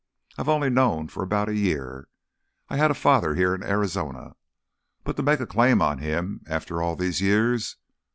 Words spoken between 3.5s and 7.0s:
in Arizona... but to make a claim on him, after all